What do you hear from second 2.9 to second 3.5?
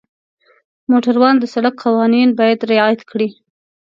کړي.